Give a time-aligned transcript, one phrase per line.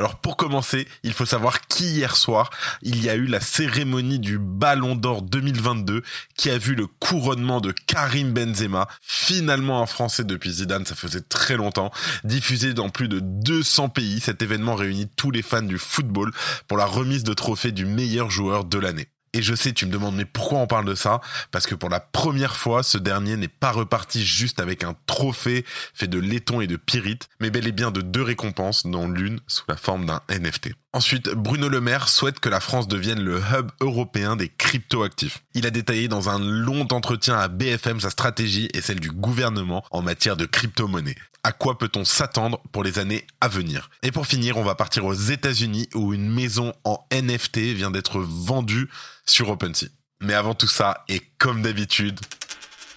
[0.00, 2.48] Alors pour commencer, il faut savoir qu'hier soir,
[2.80, 6.02] il y a eu la cérémonie du Ballon d'Or 2022
[6.38, 11.20] qui a vu le couronnement de Karim Benzema, finalement un Français depuis Zidane, ça faisait
[11.20, 11.90] très longtemps,
[12.24, 14.20] diffusé dans plus de 200 pays.
[14.20, 16.32] Cet événement réunit tous les fans du football
[16.66, 19.08] pour la remise de trophée du meilleur joueur de l'année.
[19.32, 21.20] Et je sais, tu me demandes, mais pourquoi on parle de ça?
[21.52, 25.64] Parce que pour la première fois, ce dernier n'est pas reparti juste avec un trophée
[25.94, 29.40] fait de laiton et de pyrite, mais bel et bien de deux récompenses, dont l'une
[29.46, 30.70] sous la forme d'un NFT.
[30.92, 35.38] Ensuite, Bruno Le Maire souhaite que la France devienne le hub européen des cryptoactifs.
[35.54, 39.84] Il a détaillé dans un long entretien à BFM sa stratégie et celle du gouvernement
[39.92, 41.14] en matière de crypto-monnaie.
[41.44, 43.88] À quoi peut-on s'attendre pour les années à venir?
[44.02, 48.18] Et pour finir, on va partir aux États-Unis où une maison en NFT vient d'être
[48.18, 48.90] vendue
[49.24, 49.86] sur OpenSea.
[50.20, 52.18] Mais avant tout ça, et comme d'habitude,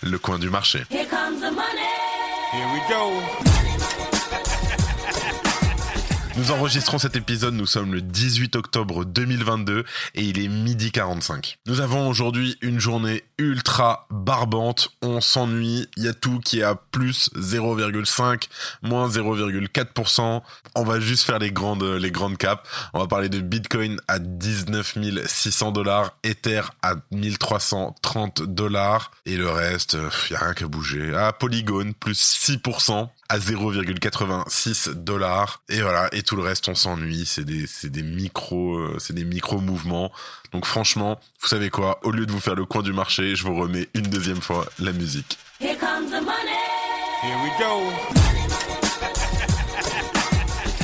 [0.02, 0.84] le coin du marché.
[0.90, 1.94] Here comes the money.
[2.52, 4.13] Here we go.
[6.36, 9.84] Nous enregistrons cet épisode, nous sommes le 18 octobre 2022
[10.16, 11.60] et il est midi 45.
[11.68, 16.64] Nous avons aujourd'hui une journée ultra barbante, on s'ennuie, il y a tout qui est
[16.64, 18.48] à plus 0,5,
[18.82, 20.42] moins 0,4%.
[20.76, 22.62] On va juste faire les grandes, les grandes caps.
[22.94, 29.50] On va parler de Bitcoin à 19 600 dollars, Ether à 1330 dollars et le
[29.50, 29.98] reste,
[30.30, 31.14] il y a rien qu'à bouger.
[31.16, 37.26] Ah, Polygon plus 6% à 0,86 dollars et voilà et tout le reste on s'ennuie
[37.26, 40.12] c'est des c'est des micros euh, c'est des micro mouvements
[40.54, 43.44] donc franchement vous savez quoi au lieu de vous faire le coin du marché je
[43.44, 46.60] vous remets une deuxième fois la musique Here comes the money.
[47.22, 47.90] Here we go.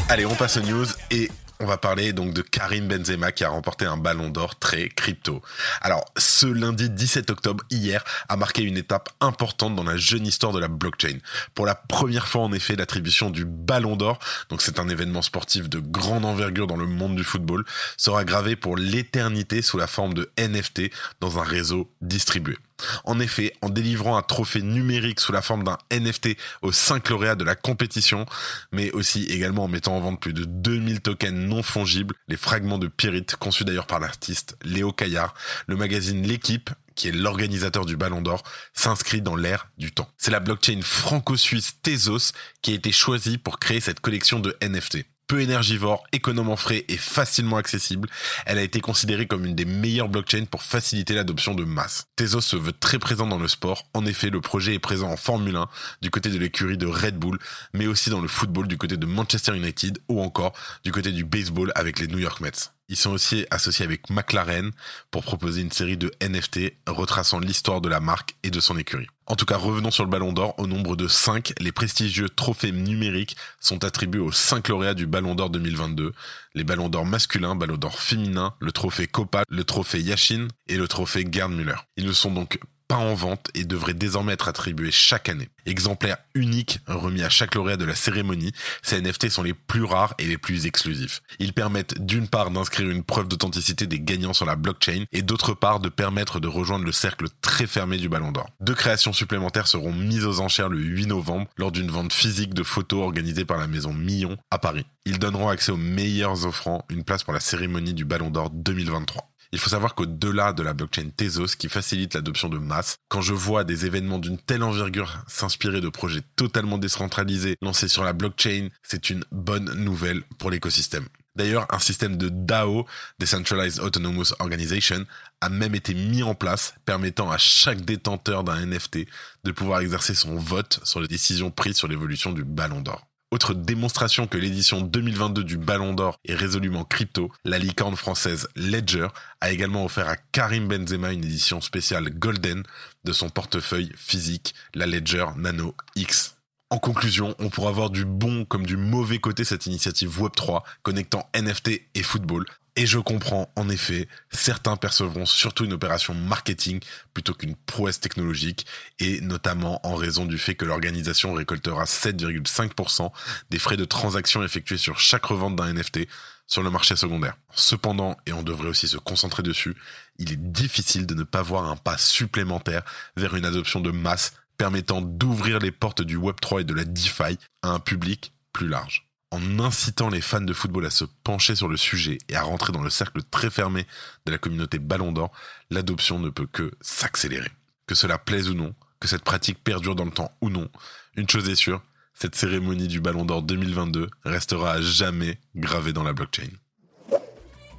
[0.09, 3.49] allez on passe aux news et on va parler donc de Karim Benzema qui a
[3.49, 5.41] remporté un ballon d'or très crypto.
[5.81, 10.53] Alors, ce lundi 17 octobre, hier, a marqué une étape importante dans la jeune histoire
[10.53, 11.17] de la blockchain.
[11.55, 14.19] Pour la première fois, en effet, l'attribution du ballon d'or,
[14.49, 17.65] donc c'est un événement sportif de grande envergure dans le monde du football,
[17.97, 22.55] sera gravée pour l'éternité sous la forme de NFT dans un réseau distribué.
[23.03, 27.35] En effet, en délivrant un trophée numérique sous la forme d'un NFT aux 5 lauréats
[27.35, 28.25] de la compétition,
[28.71, 32.77] mais aussi également en mettant en vente plus de 2000 tokens non fongibles, les fragments
[32.77, 35.33] de Pyrite conçus d'ailleurs par l'artiste Léo Caillard,
[35.67, 36.69] le magazine L'équipe
[36.99, 40.09] qui est l'organisateur du Ballon d'Or, s'inscrit dans l'ère du temps.
[40.17, 45.05] C'est la blockchain franco-suisse Tezos qui a été choisie pour créer cette collection de NFT
[45.29, 48.09] peu énergivore, économement frais et facilement accessible,
[48.47, 52.07] elle a été considérée comme une des meilleures blockchains pour faciliter l'adoption de masse.
[52.15, 53.85] Tezos se veut très présent dans le sport.
[53.93, 55.67] En effet, le projet est présent en Formule 1
[56.01, 57.37] du côté de l'écurie de Red Bull,
[57.73, 60.53] mais aussi dans le football du côté de Manchester United ou encore
[60.83, 62.78] du côté du baseball avec les New York Mets.
[62.89, 64.71] Ils sont aussi associés avec McLaren
[65.11, 69.07] pour proposer une série de NFT retraçant l'histoire de la marque et de son écurie.
[69.27, 70.55] En tout cas, revenons sur le Ballon d'Or.
[70.57, 75.35] Au nombre de 5, les prestigieux trophées numériques sont attribués aux 5 lauréats du Ballon
[75.35, 76.13] d'Or 2022.
[76.55, 80.87] Les Ballons d'Or masculins, Ballon d'Or féminin, le trophée Copa, le trophée Yashin et le
[80.87, 81.75] trophée Gerd Müller.
[81.95, 85.47] Ils ne sont donc pas en vente et devraient désormais être attribués chaque année.
[85.67, 88.51] Exemplaires uniques remis à chaque lauréat de la cérémonie,
[88.81, 91.21] ces NFT sont les plus rares et les plus exclusifs.
[91.37, 95.53] Ils permettent d'une part d'inscrire une preuve d'authenticité des gagnants sur la blockchain et d'autre
[95.53, 98.49] part de permettre de rejoindre le cercle très fermé du Ballon d'Or.
[98.59, 102.63] Deux créations supplémentaires seront mises aux enchères le 8 novembre lors d'une vente physique de
[102.63, 104.87] photos organisée par la maison Millon à Paris.
[105.05, 109.29] Ils donneront accès aux meilleurs offrants une place pour la cérémonie du Ballon d'Or 2023.
[109.51, 113.33] Il faut savoir qu'au-delà de la blockchain Tezos qui facilite l'adoption de masse, quand je
[113.33, 118.69] vois des événements d'une telle envergure s'inspirer de projets totalement décentralisés lancés sur la blockchain,
[118.83, 121.07] c'est une bonne nouvelle pour l'écosystème.
[121.35, 122.85] D'ailleurs, un système de DAO,
[123.17, 125.05] Decentralized Autonomous Organization,
[125.41, 129.07] a même été mis en place, permettant à chaque détenteur d'un NFT
[129.45, 133.08] de pouvoir exercer son vote sur les décisions prises sur l'évolution du ballon d'or.
[133.31, 139.07] Autre démonstration que l'édition 2022 du Ballon d'Or est résolument crypto, la licorne française Ledger
[139.39, 142.63] a également offert à Karim Benzema une édition spéciale Golden
[143.03, 146.37] de son portefeuille physique, la Ledger Nano X.
[146.71, 151.29] En conclusion, on pourra voir du bon comme du mauvais côté cette initiative Web3 connectant
[151.35, 152.45] NFT et football.
[152.79, 156.79] Et je comprends, en effet, certains percevront surtout une opération marketing
[157.13, 158.65] plutôt qu'une prouesse technologique,
[158.99, 163.11] et notamment en raison du fait que l'organisation récoltera 7,5%
[163.49, 166.07] des frais de transaction effectués sur chaque revente d'un NFT
[166.47, 167.35] sur le marché secondaire.
[167.53, 169.75] Cependant, et on devrait aussi se concentrer dessus,
[170.17, 172.83] il est difficile de ne pas voir un pas supplémentaire
[173.17, 177.37] vers une adoption de masse permettant d'ouvrir les portes du Web3 et de la DeFi
[177.61, 181.67] à un public plus large en incitant les fans de football à se pencher sur
[181.67, 183.85] le sujet et à rentrer dans le cercle très fermé
[184.25, 185.31] de la communauté Ballon d'Or,
[185.69, 187.51] l'adoption ne peut que s'accélérer.
[187.85, 190.69] Que cela plaise ou non, que cette pratique perdure dans le temps ou non,
[191.15, 191.81] une chose est sûre,
[192.13, 196.49] cette cérémonie du Ballon d'Or 2022 restera à jamais gravée dans la blockchain.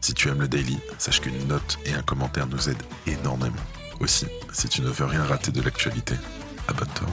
[0.01, 3.57] Si tu aimes le daily, sache qu'une note et un commentaire nous aident énormément.
[4.01, 6.15] Aussi, si tu ne veux rien rater de l'actualité,
[6.69, 7.07] abonne-toi.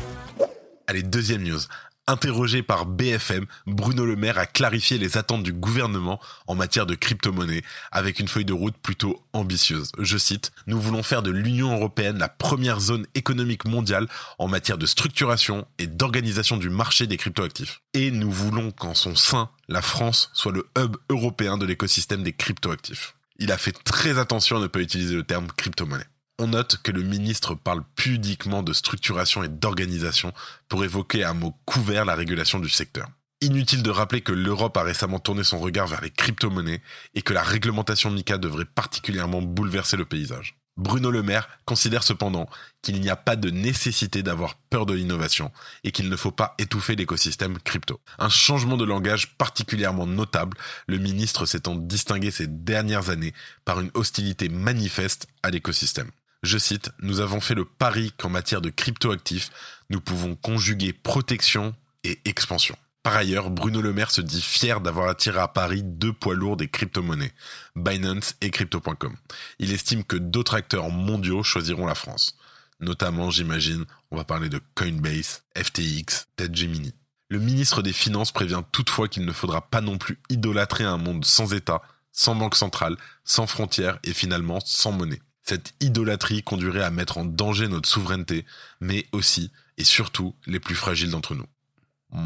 [0.88, 1.60] Allez, deuxième news.
[2.09, 6.95] Interrogé par BFM, Bruno Le Maire a clarifié les attentes du gouvernement en matière de
[6.95, 9.92] crypto-monnaie avec une feuille de route plutôt ambitieuse.
[10.00, 14.07] Je cite, Nous voulons faire de l'Union européenne la première zone économique mondiale
[14.39, 17.81] en matière de structuration et d'organisation du marché des cryptoactifs.
[17.94, 22.31] Et nous voulons qu'en son sein, la France soit le hub européen de l'écosystème des
[22.31, 23.15] cryptoactifs.
[23.38, 26.07] Il a fait très attention à ne pas utiliser le terme crypto-monnaie.
[26.39, 30.34] On note que le ministre parle pudiquement de structuration et d'organisation
[30.69, 33.10] pour évoquer à mot couvert la régulation du secteur.
[33.42, 36.84] Inutile de rappeler que l'Europe a récemment tourné son regard vers les crypto-monnaies
[37.16, 40.56] et que la réglementation MICA devrait particulièrement bouleverser le paysage.
[40.78, 42.48] Bruno Le Maire considère cependant
[42.84, 45.51] qu'il n'y a pas de nécessité d'avoir peur de l'innovation
[45.84, 48.00] et qu'il ne faut pas étouffer l'écosystème crypto.
[48.19, 50.56] Un changement de langage particulièrement notable,
[50.86, 53.34] le ministre s'étant distingué ces dernières années
[53.66, 56.12] par une hostilité manifeste à l'écosystème.
[56.44, 59.50] Je cite, Nous avons fait le pari qu'en matière de cryptoactifs,
[59.89, 62.78] nous pouvons conjuguer protection et expansion.
[63.04, 66.57] Par ailleurs, Bruno Le Maire se dit fier d'avoir attiré à Paris deux poids lourds
[66.57, 67.31] des crypto-monnaies,
[67.75, 69.16] Binance et Crypto.com.
[69.60, 72.36] Il estime que d'autres acteurs mondiaux choisiront la France.
[72.80, 76.94] Notamment, j'imagine, on va parler de Coinbase, FTX, peut Gemini.
[77.30, 81.25] Le ministre des Finances prévient toutefois qu'il ne faudra pas non plus idolâtrer un monde
[81.25, 81.81] sans État,
[82.12, 85.22] sans banque centrale, sans frontières et finalement sans monnaie.
[85.47, 88.45] Cette idolâtrie conduirait à mettre en danger notre souveraineté,
[88.81, 91.45] mais aussi et surtout les plus fragiles d'entre nous.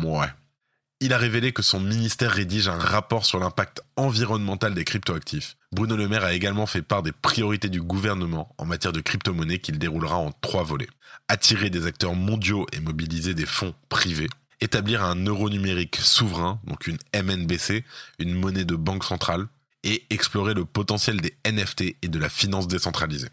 [0.08, 0.30] Ouais.
[1.02, 5.56] Il a révélé que son ministère rédige un rapport sur l'impact environnemental des cryptoactifs.
[5.72, 9.60] Bruno Le Maire a également fait part des priorités du gouvernement en matière de crypto-monnaie
[9.60, 10.90] qu'il déroulera en trois volets.
[11.28, 14.30] Attirer des acteurs mondiaux et mobiliser des fonds privés.
[14.62, 17.84] Établir un euro numérique souverain, donc une MNBC,
[18.18, 19.48] une monnaie de banque centrale,
[19.84, 23.30] et explorer le potentiel des NFT et de la finance décentralisée,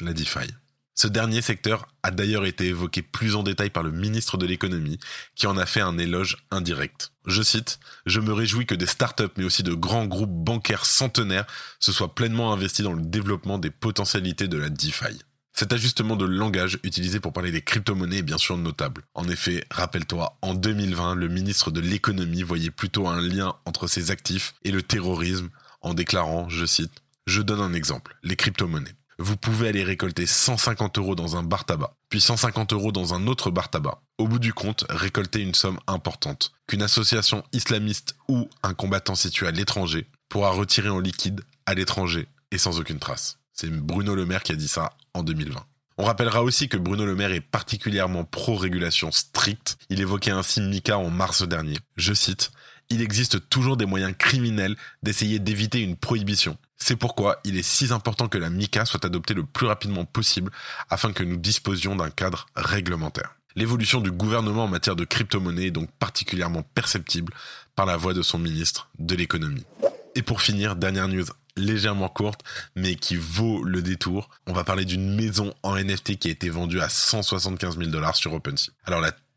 [0.00, 0.48] la DeFi.
[0.94, 4.98] Ce dernier secteur a d'ailleurs été évoqué plus en détail par le ministre de l'économie,
[5.34, 7.12] qui en a fait un éloge indirect.
[7.24, 11.46] Je cite, Je me réjouis que des startups, mais aussi de grands groupes bancaires centenaires,
[11.78, 15.18] se soient pleinement investis dans le développement des potentialités de la DeFi.
[15.54, 19.02] Cet ajustement de langage utilisé pour parler des crypto-monnaies est bien sûr notable.
[19.14, 24.10] En effet, rappelle-toi, en 2020, le ministre de l'économie voyait plutôt un lien entre ses
[24.10, 25.50] actifs et le terrorisme
[25.80, 26.92] en déclarant, je cite,
[27.26, 28.94] Je donne un exemple, les crypto-monnaies.
[29.18, 33.26] Vous pouvez aller récolter 150 euros dans un bar tabac, puis 150 euros dans un
[33.26, 34.00] autre bar tabac.
[34.16, 39.46] Au bout du compte, récolter une somme importante, qu'une association islamiste ou un combattant situé
[39.46, 43.38] à l'étranger pourra retirer en liquide à l'étranger et sans aucune trace.
[43.52, 45.66] C'est Bruno Le Maire qui a dit ça en 2020.
[45.98, 49.76] On rappellera aussi que Bruno Le Maire est particulièrement pro-régulation stricte.
[49.90, 51.76] Il évoquait ainsi Mika en mars dernier.
[51.98, 52.52] Je cite
[52.90, 56.58] il existe toujours des moyens criminels d'essayer d'éviter une prohibition.
[56.76, 60.50] C'est pourquoi il est si important que la MICA soit adoptée le plus rapidement possible
[60.88, 63.36] afin que nous disposions d'un cadre réglementaire.
[63.56, 67.32] L'évolution du gouvernement en matière de crypto-monnaie est donc particulièrement perceptible
[67.74, 69.66] par la voix de son ministre de l'économie.
[70.14, 71.26] Et pour finir, dernière news
[71.56, 72.40] légèrement courte,
[72.76, 74.30] mais qui vaut le détour.
[74.46, 78.16] On va parler d'une maison en NFT qui a été vendue à 175 000 dollars
[78.16, 78.70] sur OpenSea.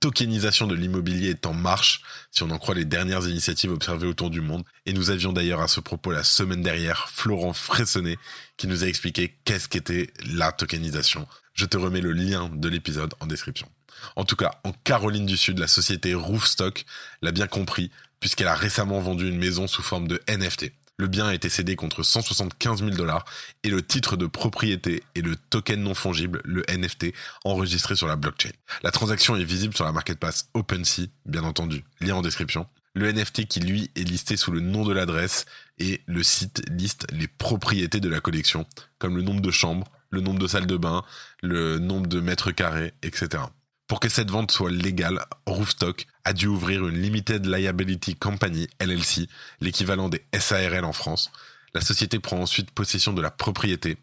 [0.04, 4.30] Tokenisation de l'immobilier est en marche, si on en croit les dernières initiatives observées autour
[4.30, 4.66] du monde.
[4.86, 8.18] Et nous avions d'ailleurs à ce propos la semaine dernière Florent Fressonnet
[8.58, 11.26] qui nous a expliqué qu'est-ce qu'était la tokenisation.
[11.54, 13.70] Je te remets le lien de l'épisode en description.
[14.18, 16.84] En tout cas, en Caroline du Sud, la société Roofstock
[17.22, 20.74] l'a bien compris puisqu'elle a récemment vendu une maison sous forme de NFT.
[20.98, 23.26] Le bien a été cédé contre 175 000 dollars
[23.64, 27.14] et le titre de propriété et le token non fongible, le NFT,
[27.46, 28.52] enregistré sur la blockchain.
[28.84, 32.68] La transaction est visible sur la marketplace OpenSea, bien entendu, lien en description.
[32.94, 35.46] Le NFT qui lui est listé sous le nom de l'adresse
[35.80, 38.68] et le site liste les propriétés de la collection,
[39.00, 41.04] comme le nombre de chambres, le nombre de salles de bain,
[41.42, 43.46] le nombre de mètres carrés, etc.
[43.88, 49.28] Pour que cette vente soit légale, Roofstock a dû ouvrir une Limited Liability Company, LLC,
[49.60, 51.32] l'équivalent des SARL en France.
[51.74, 53.98] La société prend ensuite possession de la propriété,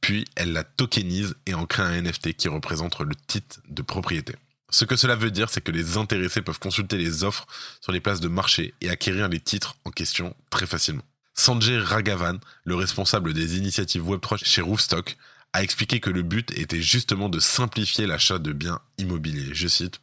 [0.00, 4.36] puis elle la tokenise et en crée un NFT qui représente le titre de propriété.
[4.70, 7.46] Ce que cela veut dire, c'est que les intéressés peuvent consulter les offres
[7.80, 11.04] sur les places de marché et acquérir les titres en question très facilement.
[11.34, 15.16] Sanjay Raghavan, le responsable des initiatives Web3 chez Roofstock,
[15.54, 19.54] a expliqué que le but était justement de simplifier l'achat de biens immobiliers.
[19.54, 20.00] Je cite,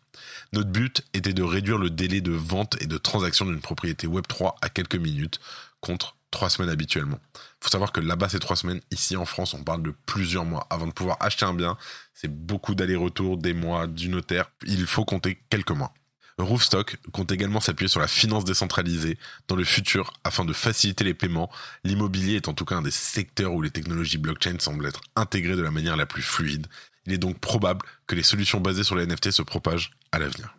[0.54, 4.56] Notre but était de réduire le délai de vente et de transaction d'une propriété Web3
[4.62, 5.40] à quelques minutes
[5.82, 7.20] contre trois semaines habituellement.
[7.60, 8.80] faut savoir que là-bas, c'est trois semaines.
[8.92, 10.66] Ici, en France, on parle de plusieurs mois.
[10.70, 11.78] Avant de pouvoir acheter un bien,
[12.14, 14.50] c'est beaucoup d'allers-retours, des mois, du notaire.
[14.66, 15.94] Il faut compter quelques mois.
[16.38, 21.14] Roofstock compte également s'appuyer sur la finance décentralisée dans le futur afin de faciliter les
[21.14, 21.52] paiements.
[21.84, 25.56] L'immobilier est en tout cas un des secteurs où les technologies blockchain semblent être intégrées
[25.56, 26.68] de la manière la plus fluide.
[27.06, 30.56] Il est donc probable que les solutions basées sur les NFT se propagent à l'avenir.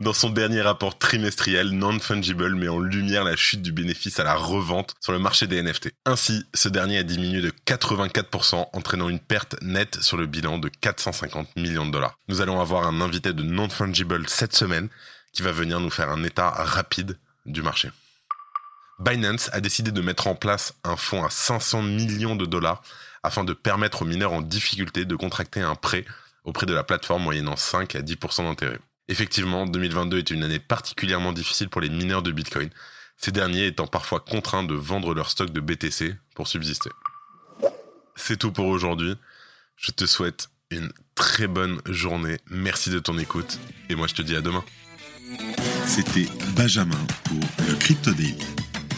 [0.00, 4.34] Dans son dernier rapport trimestriel, Non-Fungible met en lumière la chute du bénéfice à la
[4.34, 5.90] revente sur le marché des NFT.
[6.06, 10.70] Ainsi, ce dernier a diminué de 84%, entraînant une perte nette sur le bilan de
[10.70, 12.16] 450 millions de dollars.
[12.28, 14.88] Nous allons avoir un invité de Non-Fungible cette semaine
[15.34, 17.90] qui va venir nous faire un état rapide du marché.
[19.00, 22.82] Binance a décidé de mettre en place un fonds à 500 millions de dollars
[23.22, 26.06] afin de permettre aux mineurs en difficulté de contracter un prêt
[26.44, 28.78] auprès de la plateforme moyennant 5 à 10% d'intérêt.
[29.10, 32.70] Effectivement, 2022 est une année particulièrement difficile pour les mineurs de Bitcoin,
[33.16, 36.90] ces derniers étant parfois contraints de vendre leur stock de BTC pour subsister.
[38.14, 39.16] C'est tout pour aujourd'hui.
[39.76, 42.36] Je te souhaite une très bonne journée.
[42.50, 44.64] Merci de ton écoute et moi je te dis à demain.
[45.86, 48.46] C'était Benjamin pour le Crypto Daily.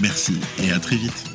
[0.00, 1.31] Merci et à très vite.